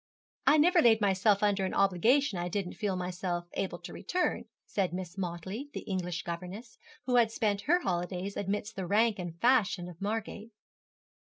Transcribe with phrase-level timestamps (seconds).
[0.47, 4.93] 'I never laid myself under an obligation I didn't feel myself able to return,' said
[4.95, 9.87] Miss Motley, the English governess, who had spent her holidays amidst the rank and fashion
[9.87, 10.49] of Margate.